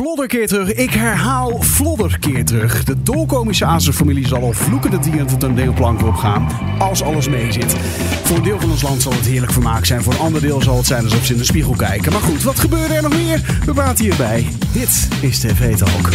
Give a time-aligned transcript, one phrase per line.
[0.00, 0.72] Vlodder keer terug.
[0.72, 2.84] Ik herhaal Vlodder keer terug.
[2.84, 6.48] De dolkomische Azerfamilie zal al vloekende dieren tot een deelplank opgaan.
[6.78, 7.76] Als alles meezit.
[8.24, 10.02] Voor een deel van ons land zal het heerlijk vermaak zijn.
[10.02, 12.12] Voor een ander deel zal het zijn alsof ze in de spiegel kijken.
[12.12, 13.60] Maar goed, wat gebeurde er nog meer?
[13.64, 14.48] We praten hierbij.
[14.72, 16.08] Dit is TV Talk.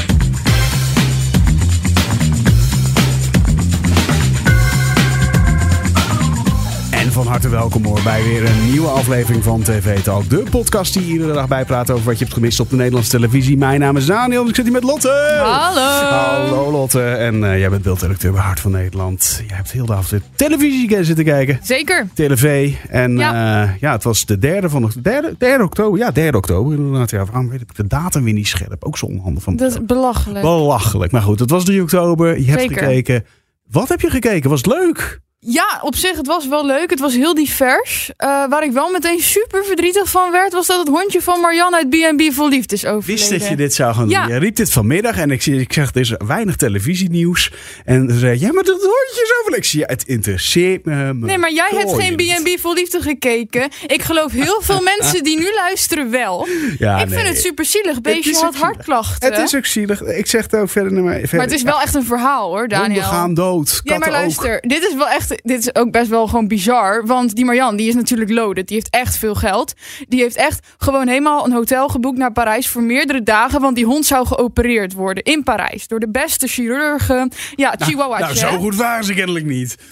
[7.15, 10.29] Van harte welkom hoor bij weer een nieuwe aflevering van TV Talk.
[10.29, 13.57] De podcast die iedere dag bijpraat over wat je hebt gemist op de Nederlandse televisie.
[13.57, 15.39] Mijn naam is Daniel en ik zit hier met Lotte.
[15.43, 16.09] Hallo.
[16.09, 17.01] Hallo Lotte.
[17.01, 19.43] En eh, jij bent beeldredacteur bij Hart van Nederland.
[19.47, 21.59] Jij hebt heel de avond televisie zitten kijken.
[21.63, 22.07] Zeker.
[22.13, 22.73] TV.
[22.89, 23.33] En ja.
[23.33, 23.75] Ja.
[23.79, 25.99] ja, het was de derde van de derde, derde oktober.
[25.99, 27.09] Ja, derde oktober inderdaad.
[27.09, 28.83] Ja, waarom weet ik de datum weer niet scherp?
[28.83, 30.41] Ook zo onhandig van Dat is belachelijk.
[30.41, 31.11] Belachelijk.
[31.11, 32.39] Maar goed, het was 3 oktober.
[32.39, 32.77] Je hebt Zeker.
[32.77, 33.25] gekeken.
[33.69, 34.49] Wat heb je gekeken?
[34.49, 35.23] Was het leuk?
[35.47, 36.89] Ja, op zich, het was wel leuk.
[36.89, 38.11] Het was heel divers.
[38.17, 41.75] Eh, waar ik wel meteen super verdrietig van werd, was dat het hondje van Marianne
[41.77, 43.27] uit B&B vol liefde is overleden.
[43.29, 44.11] Wist dat je dit zou gaan doen?
[44.11, 44.27] Ja.
[44.27, 47.51] Je riep dit vanmiddag en ik, ik zeg, er is weinig televisienieuws.
[47.85, 49.57] En ze zei, ja, maar dat hondje is overleden.
[49.57, 51.13] Ik zie, ja, het interesseert me.
[51.13, 53.69] Nee, maar jij hebt geen B&B vol liefde gekeken.
[53.87, 56.47] Ik geloof heel veel mensen die nu luisteren wel.
[56.77, 57.17] Ja, ik nee.
[57.17, 58.01] vind het super zielig.
[58.01, 59.33] Beestje ook had hartklachten.
[59.33, 60.01] Het is ook zielig.
[60.01, 61.25] Ik zeg het ook verder naar mij.
[61.31, 63.03] maar het is wel echt een verhaal hoor, Honden Daniel.
[63.03, 63.81] gaan dood.
[63.83, 64.13] Ja, maar ook.
[64.13, 67.05] luister, dit is wel echt, dit is ook best wel gewoon bizar.
[67.05, 68.67] Want die Marianne, die is natuurlijk loaded.
[68.67, 69.73] Die heeft echt veel geld.
[70.07, 73.61] Die heeft echt gewoon helemaal een hotel geboekt naar Parijs voor meerdere dagen.
[73.61, 75.87] Want die hond zou geopereerd worden in Parijs.
[75.87, 77.31] Door de beste chirurgen.
[77.55, 78.19] Ja, Chihuahua.
[78.19, 79.77] Nou, zo goed waren ze kennelijk niet.
[79.77, 79.83] 50%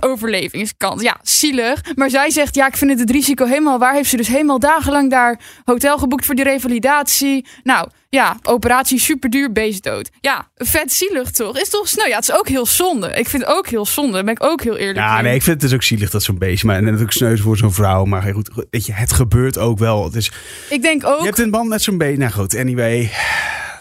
[0.00, 1.02] overlevingskans.
[1.02, 1.80] Ja, zielig.
[1.94, 3.94] Maar zij zegt, ja, ik vind het het risico helemaal waar.
[3.94, 7.46] Heeft ze dus helemaal dagenlang daar hotel geboekt voor die revalidatie.
[7.62, 10.10] Nou, ja, operatie super duur, beest dood.
[10.20, 11.58] Ja, vet zielig toch?
[11.58, 12.06] Is toch sneu?
[12.08, 13.08] Ja, het is ook heel zonde.
[13.08, 14.12] Ik vind het ook heel zonde.
[14.12, 15.24] Daar ben ik ook heel eerlijk Ja, in.
[15.24, 16.66] nee, ik vind het dus ook zielig dat zo'n beestje.
[16.66, 18.04] Maar en natuurlijk sneus voor zo'n vrouw.
[18.04, 20.04] Maar goed, weet je, het gebeurt ook wel.
[20.04, 20.32] Het is,
[20.70, 22.18] Ik denk ook, je hebt een band met zo'n beestje.
[22.18, 23.10] Nou goed, anyway.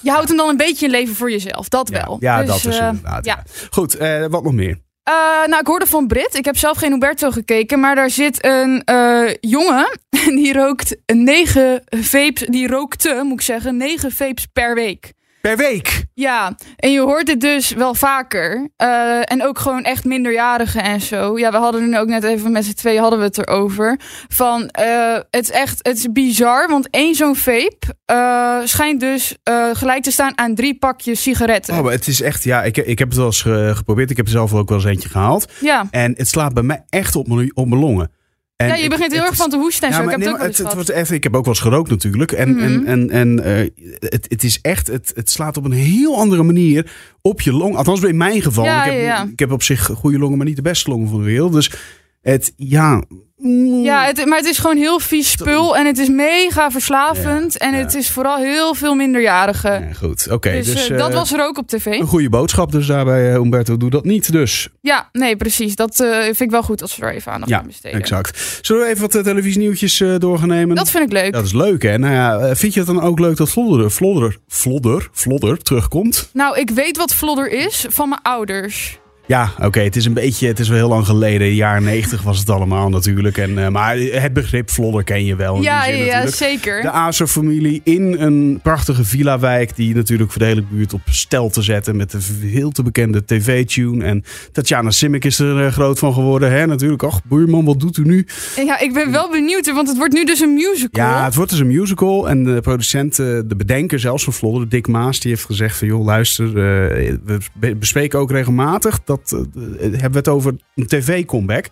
[0.01, 1.67] je houdt hem dan een beetje in leven voor jezelf.
[1.69, 2.17] Dat Ja, wel.
[2.19, 3.25] ja Dus, dat is eh, inderdaad.
[3.25, 3.43] ja.
[3.45, 3.51] Ja.
[3.69, 4.77] Goed, eh, wat nog meer?
[5.11, 6.35] Eh, nou, ik hoorde van Brit.
[6.35, 7.79] Ik heb zelf geen Huberto gekeken.
[7.79, 9.99] Maar daar zit een eh, jongen.
[10.27, 12.47] En die rookt negen vapes.
[12.47, 15.11] Die rookte, moet ik zeggen, negen vapes per week.
[15.41, 16.05] Per week.
[16.13, 18.69] Ja, en je hoort het dus wel vaker.
[18.75, 21.37] Eh, en ook gewoon echt minderjarigen en zo.
[21.39, 23.99] Ja, we hadden nu ook net even met z'n tweeën hadden we het erover.
[24.27, 26.69] Van, eh, het is echt, het is bizar.
[26.69, 29.35] Want één zo'n vape eh, schijnt dus
[29.73, 31.73] gelijk te staan aan drie pakjes sigaretten.
[31.73, 33.41] Oh, maar het is echt, ja, ik, ik heb het wel eens
[33.77, 34.09] geprobeerd.
[34.09, 35.51] Ik heb er zelf ook wel eens eentje gehaald.
[35.59, 35.87] ja.
[35.91, 38.11] En het slaat bij mij echt op mijn, op mijn longen.
[38.61, 40.03] En ja, je begint heel erg van te hoesten en Ja, zo.
[40.03, 41.63] ik heb nee, het ook maar wel het, wordt echt, ik heb ook wel eens
[41.63, 42.31] gerookt natuurlijk.
[42.31, 42.59] En, Mhm.
[42.63, 46.43] en, en, en eh, het, het is echt, het, het slaat op een heel andere
[46.43, 46.91] manier
[47.21, 47.75] op je long.
[47.75, 48.63] Althans in mijn geval.
[48.63, 49.23] Ja, ik, heb, ja.
[49.31, 51.53] ik heb op zich goede longen, maar niet de beste longen van de wereld.
[51.53, 51.71] Dus
[52.21, 53.03] het, ja...
[53.37, 57.57] mm, Ja, het, maar het is gewoon heel vies spul en het is mega verslavend.
[57.57, 57.77] en ja.
[57.77, 59.87] het is vooral heel veel minderjarigen.
[59.87, 60.51] ja, goed, oké.
[60.51, 61.85] dus dus eh, dat eh, was er ook op tv.
[61.85, 63.77] een goede boodschap dus daarbij, eh, Umberto.
[63.77, 64.69] Doe dat niet dus.
[64.81, 65.75] Ja, nee, precies.
[65.75, 67.99] Dat vind ik wel goed als we er even aandacht Ja, aan besteden.
[67.99, 68.59] exact.
[68.61, 70.75] Zullen we even wat uh, televisienieuwtjes eh, door gaan nemen?
[70.75, 71.33] Dat vind ik leuk.
[71.33, 71.97] Dat is leuk, hè?
[71.97, 76.29] Nou ja, vind je het dan ook leuk dat Vlodder, Vlodder, Vlodder, Vlodder terugkomt?
[76.33, 78.99] Nou, ik weet wat Vlodder is van mijn ouders.
[79.31, 79.79] Ja, oké.
[79.79, 81.55] Het is een beetje, het is wel heel lang geleden.
[81.55, 83.37] Jaren 90 was het allemaal natuurlijk.
[83.37, 85.61] En, eh, maar het begrip Vlodder ken je wel.
[85.61, 86.35] Ja, ja, zin ja, natuurlijk.
[86.35, 86.81] zeker.
[86.81, 89.75] De Azer-familie in een prachtige villa-wijk.
[89.75, 91.95] Die natuurlijk voor de hele buurt op stel te zetten.
[91.95, 94.05] Met de heel te bekende tv-tune.
[94.05, 96.51] En Tatjana Simic is er eh, groot van geworden.
[96.51, 96.65] Hè?
[96.65, 97.03] Natuurlijk.
[97.03, 98.25] Ach, boerman, wat doet u nu?
[98.55, 101.05] Ja, ik ben wel benieuwd, want het wordt nu dus een musical.
[101.05, 102.29] Ja, het wordt dus een musical.
[102.29, 105.87] En de producent, eh, de bedenker zelfs van Vlodder, Dick Maas, die heeft gezegd van...
[105.87, 108.99] joh, luister, we be- bespreken ook regelmatig...
[109.03, 109.39] dat eh,
[109.81, 111.65] hebben we het over een tv-comeback.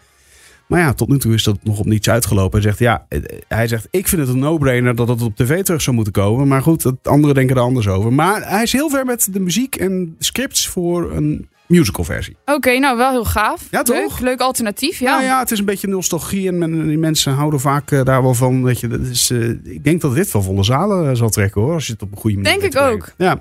[0.68, 2.52] Maar ja, tot nu toe is dat nog op niets uitgelopen.
[2.62, 5.64] Hij zegt, ja, eh, hij zegt, ik vind het een no-brainer dat het op tv
[5.64, 6.48] terug zou moeten komen.
[6.48, 8.14] Maar goed, anderen denken er anders over.
[8.14, 12.36] Maar hij is heel ver met de muziek en scripts voor een musicalversie.
[12.46, 13.68] Oké, nou wel heel gaaf.
[13.72, 13.98] Ja, toch?
[14.20, 15.10] Leuk, leuk alternatief, ja.
[15.10, 15.16] Ja.
[15.16, 18.22] Nou ja, het is een beetje nostalgie en men- die mensen houden vaak eh, daar
[18.22, 18.64] wel van.
[18.64, 19.32] Weet je, dat is,
[19.64, 22.18] ik denk dat dit wel volle zalen zal trekken hoor, als je het op een
[22.18, 23.14] goede manier Denk ik ook.
[23.18, 23.40] Ja.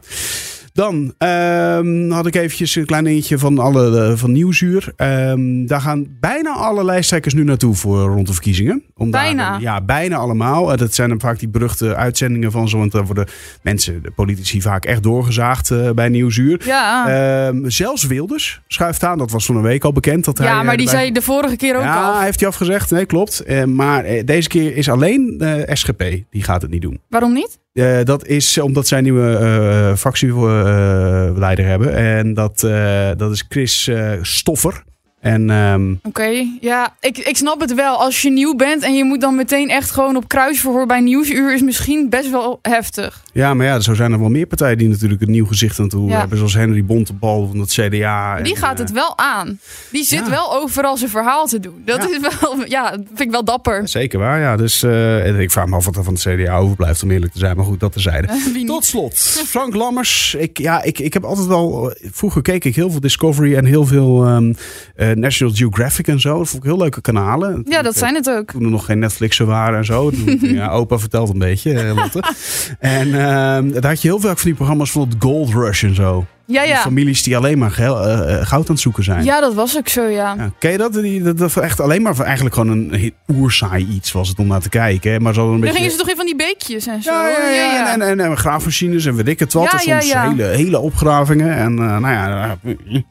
[0.79, 4.93] Dan ehm, had ik eventjes een klein dingetje van, alle, eh, van Nieuwsuur.
[4.97, 8.83] Ehm, daar gaan bijna alle lijsttrekkers nu naartoe voor rond de verkiezingen.
[8.95, 9.59] Om daar- Bijna?
[9.61, 10.73] ja, bijna allemaal.
[10.73, 12.79] Eh, dat zijn dan vaak die beruchte uitzendingen van zo.
[12.79, 13.27] Want daar worden
[13.63, 16.63] mensen, de politici, vaak echt doorgezaagd eh, bij Nieuwsuur.
[16.65, 17.07] Ja,
[17.49, 19.19] Ehm, zelfs Wilders schuift aan.
[19.19, 20.25] Dat was van een week al bekend.
[20.25, 22.21] Dat hij, ja maar die zei de vorige keer ook ja, al.
[22.21, 22.91] heeft hij afgezegd.
[22.91, 23.67] Nee, klopt.
[23.67, 25.43] Maar deze keer is alleen
[25.73, 26.05] SGP.
[26.31, 27.01] Die gaat het niet doen.
[27.09, 27.59] Waarom niet?
[27.73, 31.94] Eh, dat is omdat zij een nieuwe eh fractieleider hebben.
[31.94, 33.91] En dat, eh, dat is Chris
[34.23, 34.85] Stoffer.
[35.20, 37.97] En ehm, Oké, ja, ik, ik snap het wel.
[37.97, 41.55] Als je nieuw bent en je moet dan meteen echt gewoon op kruisverhoor bij Nieuwsuur...
[41.55, 43.23] is misschien best wel heftig.
[43.32, 45.88] ja, maar ja, zo zijn er wel meer partijen die natuurlijk een nieuw gezicht aan
[45.88, 46.19] toe Ja.
[46.19, 46.37] hebben.
[46.38, 48.41] Zoals Henry Bontebal van het CDA.
[48.43, 49.59] Die en, gaat eh, het wel aan.
[49.91, 50.31] Die zit ja.
[50.31, 51.82] wel overal zijn verhaal te doen.
[51.85, 52.09] Dat Ja.
[52.29, 53.88] is wel, ja, vind ik wel dapper.
[53.88, 54.56] Zeker waar, ja.
[54.56, 57.32] Dus eh, en ik vraag me af wat er van het CDA overblijft, om eerlijk
[57.32, 57.56] te zijn.
[57.56, 58.29] Maar goed, dat terzijde.
[58.67, 59.14] Tot slot,
[59.47, 60.35] Frank Lammers.
[60.38, 61.93] Ik, ja, ik, ik heb altijd wel.
[62.12, 64.53] Vroeger keek ik heel veel Discovery en heel veel ehm,
[65.11, 66.39] eh, National Geographic en zo.
[66.39, 67.63] Dat vond ik heel leuke kanalen.
[67.69, 68.51] Ja, dat zijn het ook.
[68.51, 70.11] Toen er nog geen Netflixen waren en zo.
[70.11, 72.23] Toen- ja, opa vertelt een beetje, eh, Lotte.
[72.79, 75.95] En ehm, daar had je heel veel van die programma's van het Gold Rush en
[75.95, 76.27] zo.
[76.50, 76.81] Ja, ja.
[76.81, 79.25] families die alleen maar eh, eh, goud aan het zoeken zijn.
[79.25, 80.35] Ja, dat was ook zo, ja.
[80.39, 80.93] Ja, ken je dat?
[80.93, 84.61] Die, dat, dat echt alleen maar eigenlijk gewoon een oersaai iets was het om naar
[84.61, 85.12] te kijken.
[85.12, 85.21] hè.
[85.21, 85.75] Maar zo een Dan beetje...
[85.77, 87.11] gingen ze toch in van die beekjes en zo.
[87.12, 87.93] Ja, ja, ja.
[87.93, 89.65] En, en, en graafmachines en weet ik het wat.
[89.65, 90.29] Ja, ja, soms ja.
[90.29, 91.55] Hele, hele opgravingen.
[91.56, 92.59] En eh, nou ja,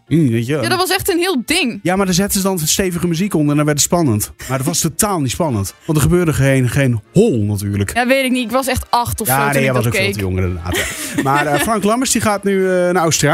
[0.07, 0.57] weet je.
[0.61, 1.79] Ja, dat was echt een heel ding.
[1.83, 4.31] Ja, maar daar zetten ze dan stevige muziek onder en dan werd het spannend.
[4.49, 5.73] Maar dat was totaal niet spannend.
[5.85, 7.93] Want er gebeurde geen, geen hol natuurlijk.
[7.95, 8.45] Ja, weet ik niet.
[8.45, 10.77] Ik was echt acht of zo Ja, nee, jij was ook veel te jong inderdaad.
[11.15, 11.21] ja.
[11.23, 13.25] Maar Frank Lammers die gaat nu eh, naar Australië.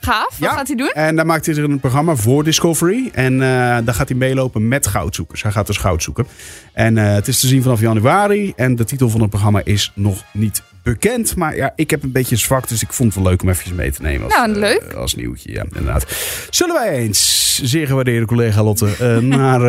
[0.00, 0.26] Gaaf.
[0.38, 0.52] Wat Ja.
[0.56, 0.90] gaat hij doen?
[0.94, 3.10] En daar maakt hij er een programma voor Discovery.
[3.12, 3.48] En eh,
[3.84, 5.42] daar gaat hij meelopen met goudzoekers.
[5.42, 6.26] Hij gaat dus goud zoeken.
[6.72, 8.52] En eh, het is te zien vanaf januari.
[8.56, 11.36] En de titel van het programma is nog niet bekend.
[11.36, 12.68] Maar ja, ik heb een beetje zwak.
[12.68, 14.24] Dus ik vond het wel leuk om even mee te nemen.
[14.24, 14.92] Als, Nou, eh, leuk.
[14.92, 16.06] als nieuwtje, ja, inderdaad.
[16.50, 19.60] Zullen wij eens, zeer gewaardeerde collega Lotte, naar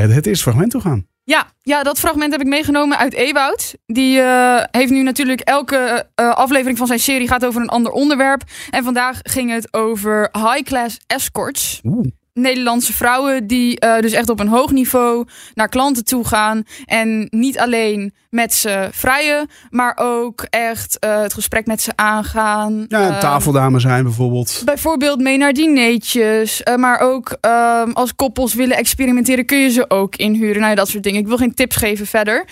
[0.00, 1.06] het, het eerste fragment toe gaan?
[1.24, 3.74] Ja, ja, dat fragment heb ik meegenomen uit Ewoud.
[3.86, 7.92] Die eh, heeft nu natuurlijk elke eh, aflevering van zijn serie gaat over een ander
[7.92, 8.42] onderwerp.
[8.70, 11.80] En vandaag ging het over high-class escorts.
[11.84, 12.06] Oeh.
[12.34, 16.62] Nederlandse vrouwen die eh, dus echt op een hoog niveau naar klanten toe gaan.
[16.84, 22.84] En niet alleen met ze vrijen, maar ook echt eh, het gesprek met ze aangaan.
[22.88, 24.62] Ja, Eh, tafeldame zijn bijvoorbeeld.
[24.64, 26.62] Bijvoorbeeld mee naar dineetjes.
[26.62, 30.56] eh, maar ook ehm, als koppels willen experimenteren, kun je ze ook inhuren.
[30.56, 31.20] Nou ja, dat soort dingen.
[31.20, 32.44] Ik wil geen tips geven verder.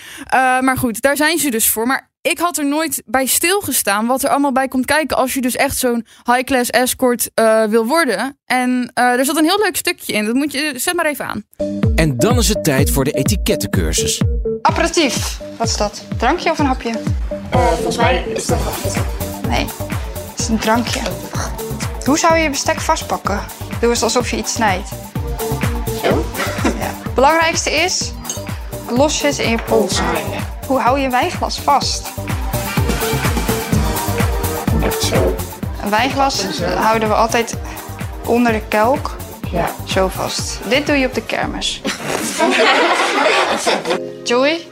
[0.61, 1.87] Maar goed, daar zijn ze dus voor.
[1.87, 5.41] Maar ik had er nooit bij stilgestaan wat er allemaal bij komt kijken als je
[5.41, 8.37] dus echt zo'n high-class escort eh, wil worden.
[8.45, 10.25] En eh, er zat een heel leuk stukje in.
[10.25, 11.43] Dat moet je, zet maar even aan.
[11.95, 14.21] En dan is het tijd voor de etikettencursus.
[14.61, 15.39] Aperitief.
[15.57, 16.03] Wat is dat?
[16.17, 16.93] Drankje of een hapje?
[17.51, 19.03] volgens mij is dat wel
[19.49, 19.65] Nee,
[20.29, 20.99] het is een drankje.
[22.05, 23.39] Hoe zou je je bestek vastpakken?
[23.79, 24.89] Doe eens alsof je iets snijdt.
[26.03, 26.25] Zo?
[26.63, 26.91] Ja.
[27.03, 28.11] Het belangrijkste is
[28.89, 30.50] losjes in je pols houden.
[30.71, 32.11] Hoe hou je een wijnglas vast?
[35.01, 35.35] Zo.
[35.83, 36.45] Een wijnglas
[36.75, 37.55] houden we altijd
[38.25, 39.15] onder de kelk
[39.51, 39.69] Ja.
[39.85, 40.59] zo vast.
[40.67, 41.81] Dit doe je op de kermis.
[44.23, 44.67] Joey,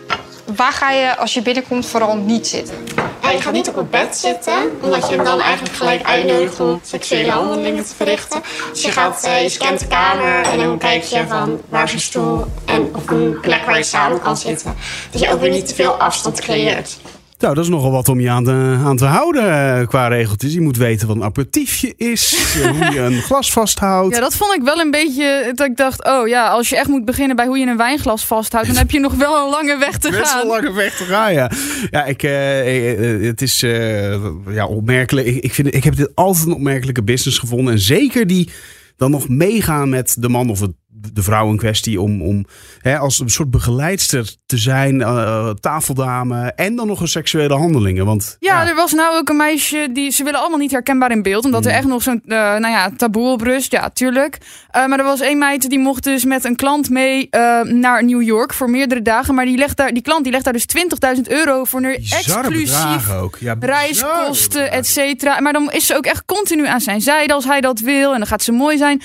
[0.56, 2.76] waar ga je als je binnenkomt vooral niet zitten?
[3.22, 6.80] Je gaat niet op het bed zitten, omdat je hem dan eigenlijk gelijk uitnodigt om
[6.84, 8.42] seksuele handelingen te verrichten.
[8.72, 12.46] Dus je gaat, eh, scant de kamer en dan kijk je van waar is stoel
[12.66, 14.76] en of een plek waar je samen kan zitten.
[15.12, 16.98] Dat je ook weer niet te veel afstand creëert.
[17.40, 20.54] Nou, dat is nogal wat om je aan te, aan te houden eh, qua regeltjes.
[20.54, 24.16] Je moet weten wat een aperitiefje is, eh, hoe je een glas vasthoudt.
[24.16, 26.88] Ja, dat vond ik wel een beetje dat ik dacht, oh ja, als je echt
[26.88, 29.78] moet beginnen bij hoe je een wijnglas vasthoudt, dan heb je nog wel een lange
[29.78, 30.48] weg te Best gaan.
[30.48, 31.52] wel lange weg te gaan, ja.
[31.90, 35.28] Ja, ik, eh, eh, het is eh, ja, opmerkelijk.
[35.28, 37.74] Ik, ik, vind, ik heb dit altijd een opmerkelijke business gevonden.
[37.74, 38.50] En zeker die
[38.98, 40.72] dan nog meegaan met de man of het,
[41.14, 42.02] de vrouw in kwestie.
[42.02, 42.46] Om, om
[42.82, 46.52] hè, als een soort begeleidster te zijn, eh, tafeldame.
[46.56, 48.06] En dan nog een seksuele handelingen.
[48.06, 51.22] Want Ja, er was nou ook een meisje die ze willen allemaal niet herkenbaar in
[51.22, 53.72] beeld, omdat er echt nog zo'n, eh, nou ja, taboe op rust.
[53.72, 54.38] Ja, tuurlijk.
[54.70, 57.28] Eh, maar er was één meid die mocht dus met een klant mee
[57.64, 60.54] naar New York voor meerdere dagen, maar die legt daar, die klant die legt daar
[60.54, 63.38] dus 20.000 euro voor een exclusief ook.
[63.40, 65.40] Ja, reiskosten, et cetera.
[65.40, 68.18] Maar dan is ze ook echt continu aan zijn zijde als hij dat wil en
[68.18, 69.02] dan gaat ze mooi zijn.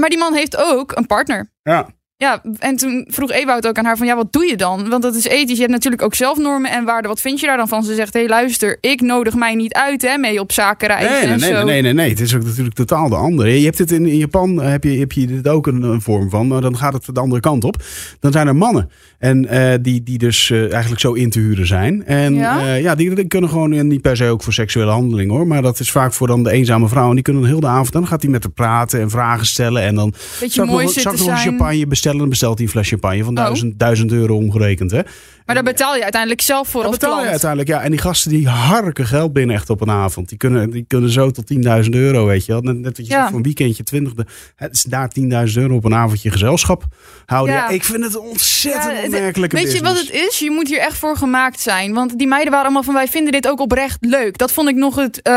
[0.00, 1.52] Maar die man heeft ook een partner.
[1.62, 1.86] Ja.
[2.20, 4.88] Ja, en toen vroeg Ewout ook aan haar van, ja, wat doe je dan?
[4.88, 5.54] Want dat is ethisch.
[5.54, 7.10] Je hebt natuurlijk ook zelf normen en waarden.
[7.10, 7.84] Wat vind je daar dan van?
[7.84, 11.22] Ze zegt, hé, hey, luister, ik nodig mij niet uit hè, mee op zakenreizen Nee,
[11.22, 11.64] nee, en nee, zo.
[11.64, 12.08] nee, nee, nee.
[12.08, 13.58] Het is ook natuurlijk totaal de andere.
[13.58, 16.00] Je hebt het in, in Japan, eh, heb je, heb je dit ook een, een
[16.00, 17.82] vorm van, maar dan gaat het de andere kant op.
[18.20, 21.66] Dan zijn er mannen en eh, die, die dus eh, eigenlijk zo in te huren
[21.66, 22.06] zijn.
[22.06, 22.60] En Ja?
[22.60, 25.62] ja, ja die, die kunnen gewoon niet per se ook voor seksuele handeling hoor, maar
[25.62, 27.08] dat is vaak voor dan de eenzame vrouw.
[27.08, 29.82] En die kunnen de avond, dan gaat hij met haar praten en vragen stellen.
[29.82, 32.06] En dan Beetje mooi nog, zitten een champagne bestellen.
[32.16, 33.44] Dan bestelt hij een fles champagne van Oh.
[33.44, 34.90] duizend, duizend euro omgerekend.
[34.90, 35.00] Hè?
[35.48, 37.80] Maar daar betaal je uiteindelijk zelf voor Dat betaal je uiteindelijk, ja.
[37.82, 40.28] En die gasten die harken geld binnen echt op een avond.
[40.28, 41.46] Die kunnen, die kunnen zo tot
[41.84, 42.60] 10.000 euro, weet je wel.
[42.60, 43.16] Net, net wat je Ja.
[43.18, 44.14] zegt, voor een weekendje 20.
[44.14, 44.26] de-
[44.56, 46.84] Het is daar 10.000 euro op een avondje gezelschap
[47.26, 47.54] houden.
[47.54, 47.60] Ja.
[47.60, 47.68] Ja.
[47.68, 50.38] ik vind het een ontzettend Ja, Weet je wat het is?
[50.38, 51.92] Je moet hier echt voor gemaakt zijn.
[51.94, 54.38] Want die meiden waren allemaal van wij vinden dit ook oprecht leuk.
[54.38, 55.36] Dat vond ik nog het ehm,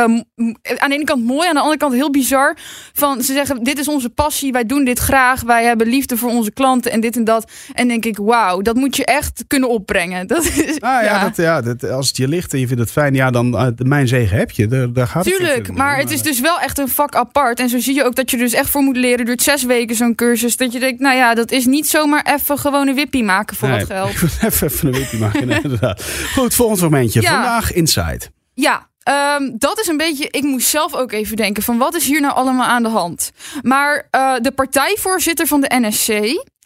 [0.78, 2.58] aan de ene kant mooi, aan de andere kant heel bizar.
[2.94, 6.30] Van ze zeggen dit is onze passie, wij doen dit graag, wij hebben liefde voor
[6.30, 7.52] onze klanten en dit en dat.
[7.74, 10.00] En denk ik wauw, dat moet je echt kunnen opbrengen.
[10.10, 12.92] Dat is, Ah, ja, Dat, ja dat, als het je ligt en je vindt het
[12.92, 14.68] fijn, ja, dan uh, mijn zegen heb je.
[14.68, 17.60] Daar, daar gaat Tuurlijk, maar het is dus wel echt een vak apart.
[17.60, 19.26] En zo zie je ook dat je er dus echt voor moet leren.
[19.26, 20.58] Duurt zes weken zo'n cursus.
[20.58, 23.68] Dat je denkt, nou ja, dat is niet zomaar even gewoon een wippie maken voor
[23.70, 24.10] Nee, wat geld.
[24.46, 26.04] even, even een wippie maken, nee, inderdaad.
[26.34, 27.22] Goed, volgend fragmentje.
[27.22, 27.32] Ja.
[27.32, 28.22] Vandaag Inside.
[28.54, 30.28] Ja, ehm, dat is een beetje.
[30.30, 33.32] Ik moest zelf ook even denken: van wat is hier nou allemaal aan de hand?
[33.62, 36.08] Maar eh, de partijvoorzitter van de NSC,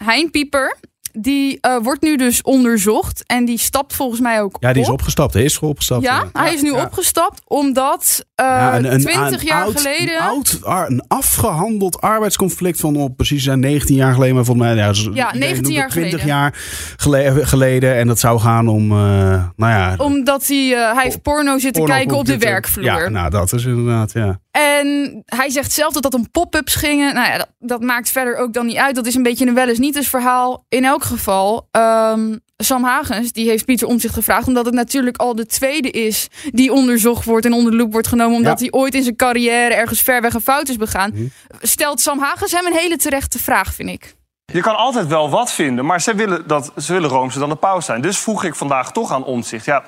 [0.03, 0.77] Hein Pieper.
[1.17, 4.87] Die eh, wordt nu dus onderzocht en die stapt volgens mij ook Ja, die is
[4.87, 4.93] op.
[4.93, 5.33] opgestapt.
[5.33, 6.03] Hij is opgestapt.
[6.03, 6.83] Ja, hij is nu ja.
[6.83, 10.15] opgestapt omdat eh Ja, een, een, 20 een jaar oud, geleden.
[10.15, 14.35] Een, oud, ar- een afgehandeld arbeidsconflict van op precies zijn 19 jaar geleden.
[14.35, 16.27] Maar volgens mij, ja, zo- Ja, iedereen 19 noemt het jaar 20 geleden.
[16.27, 16.53] jaar
[16.97, 17.95] gele- geleden.
[17.95, 18.97] En dat zou gaan om, eh,
[19.55, 19.93] nou ja...
[19.97, 22.85] omdat hij, eh, hij heeft porno zitten porno kijken op de werkvloer.
[22.85, 24.39] Ja, nou dat is inderdaad, ja.
[24.51, 27.13] En hij zegt zelf dat dat om pop-ups gingen.
[27.13, 28.95] Nou ja, dat, dat maakt verder ook dan niet uit.
[28.95, 30.65] Dat is een beetje een wel eens niet eens verhaal.
[30.69, 34.47] In elk geval, ehm, Sam Hagens, die heeft Pieter Omtzigt gevraagd.
[34.47, 38.07] Omdat het natuurlijk al de tweede is die onderzocht wordt en onder de loep wordt
[38.07, 38.35] genomen.
[38.37, 38.69] Omdat Ja.
[38.69, 41.11] hij ooit in zijn carrière ergens ver weg een fout is begaan.
[41.13, 41.25] Mhm.
[41.61, 44.15] Stelt Sam Hagens hem een hele terechte vraag, vind ik.
[44.45, 47.85] Je kan altijd wel wat vinden, maar ze willen, dat, ze willen dan de paus
[47.85, 48.01] zijn.
[48.01, 49.65] Dus vroeg ik vandaag toch aan Omtzigt.
[49.65, 49.83] Ja,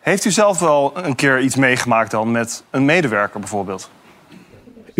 [0.00, 3.90] heeft u zelf wel een keer iets meegemaakt dan met een medewerker bijvoorbeeld?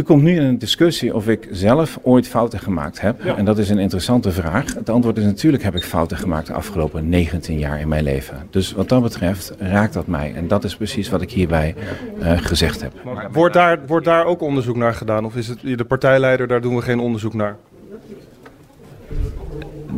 [0.01, 3.25] U komt nu in een discussie of ik zelf ooit fouten gemaakt heb.
[3.25, 4.75] En dat is een interessante vraag.
[4.75, 8.47] Het antwoord is natuurlijk heb ik fouten gemaakt de afgelopen 19 jaar in mijn leven.
[8.51, 10.33] Dus wat dat betreft raakt dat mij.
[10.35, 11.75] En dat is precies wat ik hierbij
[12.21, 12.93] eh, gezegd heb.
[13.33, 15.25] Wordt daar, wordt daar ook onderzoek naar gedaan?
[15.25, 17.57] Of is het de partijleider, daar doen we geen onderzoek naar?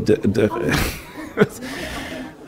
[0.05, 0.51] De, de,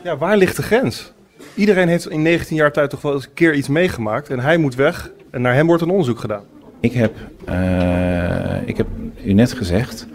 [0.03, 1.13] Ja, waar ligt de grens?
[1.53, 4.29] Iedereen heeft in 19 jaar tijd toch wel eens een keer iets meegemaakt.
[4.29, 6.43] En hij moet weg en naar hem wordt een onderzoek gedaan.
[6.85, 7.15] Ik, heb,
[7.45, 8.87] eh, ik heb
[9.23, 10.05] u net gezegd,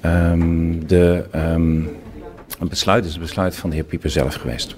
[0.00, 1.80] ehm, de, ehm,
[2.58, 4.76] het besluit is het besluit van de heer Pieper zelf geweest.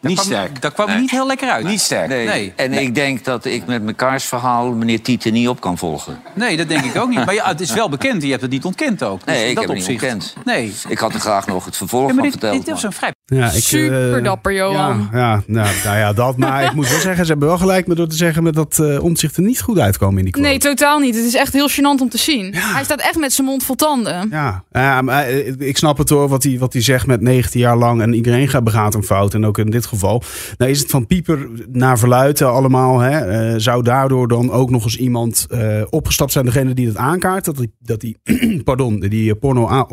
[0.00, 0.62] Niet kwam- sterk.
[0.62, 0.98] Dat kwam Nee.
[0.98, 1.66] niet heel lekker uit.
[1.66, 2.08] Niet sterk.
[2.08, 2.26] Nee.
[2.26, 2.52] Nee.
[2.56, 2.80] En Nee.
[2.80, 6.18] ik denk dat ik met mekaars verhaal meneer Tieten niet op kan volgen.
[6.34, 7.24] Nee, dat denk ik ook niet.
[7.24, 8.22] Maar ja, het is wel bekend.
[8.22, 9.24] Je hebt het niet ontkend ook.
[9.26, 10.34] Dus Nee, ik dat heb het niet ontkend.
[10.44, 10.72] Nee.
[10.88, 12.56] Ik had er graag nog het vervolg Ja, maar van dit, verteld.
[12.64, 13.12] dit was maar- een vrij...
[13.26, 15.08] ja ik, Super eh, dapper, Johan.
[15.12, 16.36] Ja, ja, nou, nou ja, dat.
[16.36, 18.78] Maar ik moet wel zeggen, ze hebben wel gelijk met door te zeggen met dat
[18.80, 20.48] uh, omzicht er niet goed uitkomen in die quote.
[20.48, 21.14] Nee, totaal niet.
[21.14, 22.54] Het is echt heel gênant om te zien.
[22.54, 24.28] Hij staat echt met zijn mond vol tanden.
[24.30, 27.60] Ja, ja maar eh, ik snap het hoor, wat hij, wat hij zegt met 19
[27.60, 28.02] jaar lang.
[28.02, 29.34] En iedereen gaat begaat een fout.
[29.34, 30.22] En ook in dit geval.
[30.58, 32.98] Nou is het van Pieper naar verluiten allemaal.
[32.98, 36.44] Hè, eh, zou daardoor dan ook nog eens iemand eh, opgestapt zijn.
[36.44, 37.44] Degene die dat aankaart.
[37.44, 38.18] Dat die, dat die
[38.64, 39.86] pardon, die porno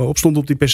[0.00, 0.72] opstond op die pc.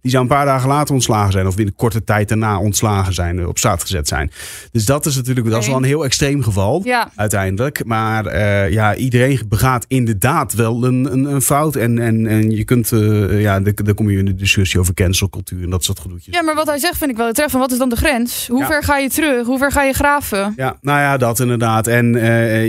[0.00, 1.46] Die zou een paar dagen later ontslagen zijn.
[1.48, 3.38] Of binnen korte tijd daarna ontslagen zijn.
[3.38, 4.30] eh, Op staat gezet zijn.
[4.72, 6.80] Dus dat is natuurlijk dat is wel een heel extreem geval.
[6.84, 7.10] Ja.
[7.16, 7.84] Uiteindelijk.
[7.84, 11.76] Maar eh, ja, iedereen begaat inderdaad wel een, een, een fout.
[11.76, 14.94] En, en, en je kunt, eh, ja, dan dan kom je in de discussie over
[14.94, 16.34] cancelcultuur en dat soort gedoetjes.
[16.34, 17.50] Ja, maar wat hij zegt vind ik wel terecht.
[17.50, 18.46] Van wat is dan de grens?
[18.48, 18.66] Hoe Ja.
[18.66, 19.46] ver ga je terug?
[19.46, 20.52] Hoe ver ga je graven?
[20.56, 21.86] Ja, nou ja, dat inderdaad.
[21.86, 22.12] En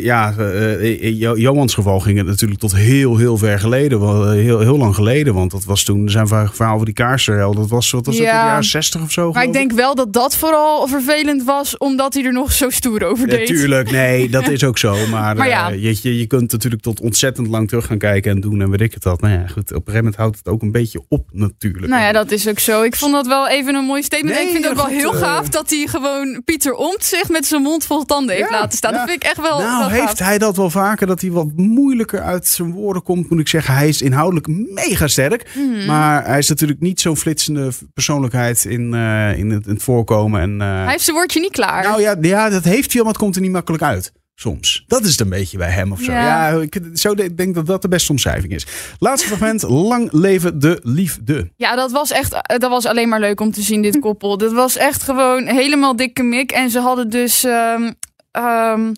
[0.01, 0.33] ja,
[0.79, 4.00] in Jo- Johans geval ging het natuurlijk tot heel, heel ver geleden.
[4.00, 5.33] Wel, Heel, heel lang geleden.
[5.33, 7.53] Want dat was toen zijn verhaal over die kaarsenhel.
[7.55, 8.56] Dat was, wat was het, Ja.
[8.57, 9.31] Jaren 60 of zo?
[9.31, 13.03] Maar ik denk wel dat dat vooral vervelend was, omdat hij er nog zo stoer
[13.03, 13.39] over deed.
[13.49, 14.95] Natuurlijk, nee, dat is ook zo.
[15.11, 15.71] Maar, Maar ja.
[15.71, 18.69] eh, je, je, je kunt natuurlijk tot ontzettend lang terug gaan kijken en doen en
[18.69, 19.21] weet ik het dat.
[19.21, 21.87] Nou ja, goed, op een gegeven moment houdt het ook een beetje op natuurlijk.
[21.87, 22.81] Nou ja, dat is ook zo.
[22.83, 24.35] Ik vond dat wel even een mooi statement.
[24.35, 25.19] Nee, ik vind het ook wel heel eh.
[25.21, 28.93] gaaf dat hij gewoon Pieter Omtzigt met zijn mond vol tanden heeft Ja, laten staan.
[28.93, 29.99] Dat vind ik echt wel, Nou, wel gaaf.
[30.07, 33.47] heeft hij dat wel vaker, dat hij wat moeilijker uit zijn woorden komt, moet ik
[33.47, 33.73] zeggen.
[33.73, 35.85] Hij is inhoudelijk mega sterk, Mhm.
[35.85, 40.42] maar hij is natuurlijk niet zo'n flitsende persoonlijkheid in, eh, in, het, in het voorkomen.
[40.42, 41.84] En, eh, Hij heeft zijn woordje niet klaar.
[41.84, 44.12] nou ja, ja, dat heeft hij wel, maar het komt er niet makkelijk uit.
[44.39, 44.84] Soms.
[44.88, 46.12] Dat is het een beetje bij hem of zo.
[46.12, 46.62] Ja, Ja.
[46.62, 48.66] ik zo denk dat dat de beste omschrijving is.
[49.00, 49.62] Laatste fragment.
[49.92, 51.51] Lang leven de liefde.
[51.56, 54.38] Ja, dat was echt eh, dat was alleen maar leuk om te zien, dit koppel.
[54.38, 56.51] Dat was echt gewoon helemaal dikke mik.
[56.51, 57.92] En ze hadden dus ehm,
[58.32, 58.94] ehm,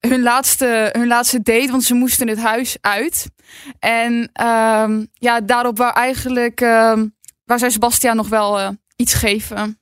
[0.00, 3.26] hun, laatste, hun laatste date, want ze moesten het huis uit.
[3.78, 6.60] En ehm, ja, daarop waar eigenlijk
[7.50, 9.78] waar zij Sebastian nog wel eh, iets geven.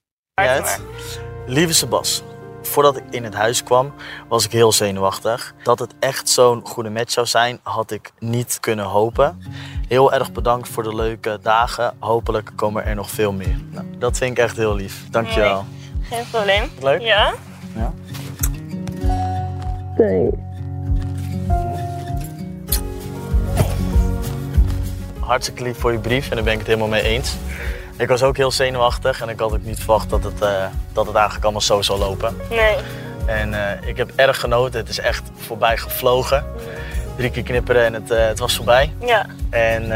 [1.46, 2.22] Lieve Sebas,
[2.62, 3.94] voordat ik in het huis kwam,
[4.28, 5.54] was ik heel zenuwachtig.
[5.62, 9.42] Dat het echt zo'n goede match zou zijn, had ik niet kunnen hopen.
[9.88, 11.96] Heel erg bedankt voor de leuke dagen.
[11.98, 13.60] Hopelijk komen er nog veel meer.
[13.70, 15.10] Nou, dat vind ik echt heel lief.
[15.10, 15.64] Dankjewel.
[16.02, 16.70] Geen probleem.
[16.80, 17.00] Leuk?
[17.00, 17.34] Ja?
[17.74, 17.92] Ja.
[25.28, 27.36] Hartstikke lief voor je brief en daar ben ik het helemaal mee eens.
[27.96, 31.06] Ik was ook heel zenuwachtig en ik had ook niet verwacht dat het, eh, dat
[31.06, 32.36] het eigenlijk allemaal zo zou lopen.
[32.50, 32.76] Nee.
[33.26, 34.80] En eh, ik heb erg genoten.
[34.80, 36.44] Het is echt voorbij gevlogen.
[37.16, 38.92] Drie keer knipperen en het, eh, het was voorbij.
[39.00, 39.26] Ja.
[39.50, 39.92] En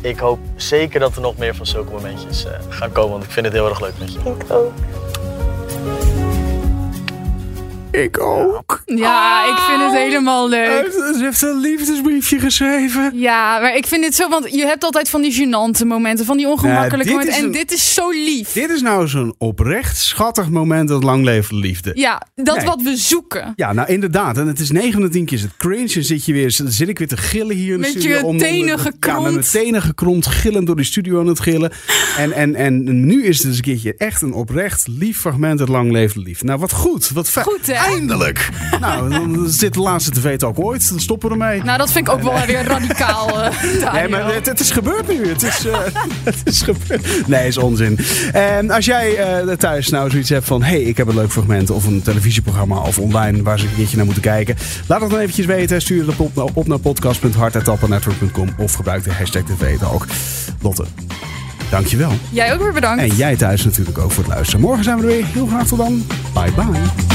[0.00, 3.10] ik hoop zeker dat er nog meer van zulke momentjes gaan komen.
[3.10, 4.18] Want ik vind het heel erg leuk met je.
[4.18, 4.72] Ik ook.
[8.04, 8.82] Ik ook.
[8.86, 10.92] Ja, ik vind het helemaal leuk.
[10.92, 13.10] Ze heeft een liefdesbriefje geschreven.
[13.18, 16.36] Ja, maar ik vind het zo, want je hebt altijd van die gênante momenten, van
[16.36, 17.34] die ongemakkelijke Ja, dit momenten.
[17.38, 18.52] En een- dit is zo lief.
[18.52, 21.90] Dit is nou zo'n oprecht schattig moment dat lang leeft de liefde.
[21.94, 22.66] Ja, dat Nee.
[22.66, 23.52] wat we zoeken.
[23.56, 24.38] Ja, nou inderdaad.
[24.38, 25.94] En het is 9 van de 10 keer is het cringe.
[25.94, 28.16] En zit, je weer, zit ik weer te gillen hier in de Met studio.
[28.18, 29.22] je om- tenen Ja, gekromd.
[29.22, 30.26] met mijn tenen gekromd.
[30.26, 31.72] Gillend door die studio aan het gillen.
[32.18, 35.68] En, en, en nu is het dus een keertje echt een oprecht lief fragment uit
[35.68, 36.44] Lang Leeft de Liefde.
[36.44, 37.08] Nou, wat goed.
[37.10, 37.44] Wat fijn.
[37.46, 37.72] Goed, hè?
[37.92, 38.48] Eindelijk.
[38.80, 40.88] nou, dan is dit de laatste tv-talk ooit.
[40.88, 41.62] Dan stoppen we ermee.
[41.62, 43.42] Nou, dat vind ik ook wel weer radicaal.
[43.42, 45.28] eh, Nee, maar het, het is gebeurd nu.
[45.28, 45.78] Het is, eh,
[46.30, 47.28] het is gebeurd.
[47.28, 47.98] Nee, is onzin.
[48.32, 50.62] En als jij eh, thuis nou zoiets hebt van...
[50.62, 53.42] hey, ik heb een leuk fragment of een televisieprogramma of online...
[53.42, 54.56] waar ze een keertje naar moeten kijken.
[54.86, 55.80] Laat het dan eventjes weten.
[55.80, 60.06] Stuur het op, op, op naar podcast.hart.tappanetwork.com of gebruik de hashtag TV-talk.
[60.60, 60.84] Lotte,
[61.70, 62.12] dankjewel.
[62.30, 63.02] Jij ook weer bedankt.
[63.02, 64.60] En jij thuis natuurlijk ook voor het luisteren.
[64.60, 65.26] Morgen zijn we er weer.
[65.26, 66.06] Heel graag tot dan.
[66.34, 67.07] Bye bye.